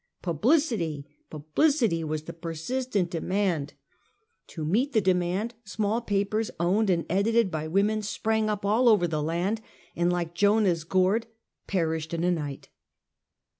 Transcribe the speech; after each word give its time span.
Publicity! 0.23 1.05
publicity! 1.29 2.03
was 2.03 2.23
the 2.23 2.33
persistent 2.33 3.11
demand. 3.11 3.75
To 4.47 4.65
meet 4.65 4.93
the 4.93 4.99
demand, 4.99 5.53
small 5.63 6.01
papers, 6.01 6.49
owned 6.59 6.89
and 6.89 7.05
edited 7.07 7.51
by 7.51 7.67
women, 7.67 8.01
sprang 8.01 8.49
up 8.49 8.65
all 8.65 8.89
over 8.89 9.07
the 9.07 9.21
land, 9.21 9.61
and 9.95 10.11
like 10.11 10.33
Jonah's 10.33 10.83
gourd, 10.85 11.27
perished 11.67 12.15
in 12.15 12.23
a 12.23 12.31
night. 12.31 12.69